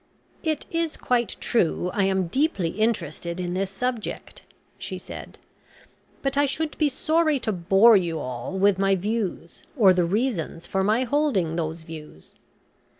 [0.41, 4.41] "It is quite true I am deeply interested in this subject,"
[4.79, 5.37] she said,
[6.23, 10.65] "but I should be sorry to bore you all with my views, or the reasons
[10.65, 12.33] for my holding those views.